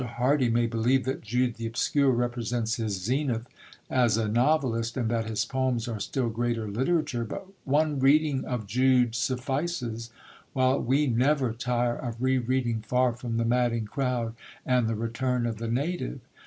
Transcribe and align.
Hardy 0.15 0.49
may 0.49 0.65
believe 0.65 1.05
that 1.05 1.21
Jude 1.21 1.57
the 1.57 1.67
Obscure 1.67 2.09
represents 2.09 2.77
his 2.77 3.03
zenith 3.03 3.45
as 3.87 4.17
a 4.17 4.27
novelist, 4.27 4.97
and 4.97 5.11
that 5.11 5.27
his 5.29 5.45
poems 5.45 5.87
are 5.87 5.99
still 5.99 6.27
greater 6.27 6.67
literature; 6.67 7.23
but 7.23 7.45
one 7.65 7.99
reading 7.99 8.43
of 8.45 8.65
Jude 8.65 9.13
suffices, 9.13 10.09
while 10.53 10.81
we 10.81 11.05
never 11.05 11.53
tire 11.53 11.97
of 11.97 12.19
rereading 12.19 12.81
Far 12.81 13.13
from 13.13 13.37
the 13.37 13.45
Madding 13.45 13.85
Crowd 13.85 14.33
and 14.65 14.87
The 14.87 14.95
Return 14.95 15.45
of 15.45 15.57
the 15.59 15.67
Native. 15.69 16.21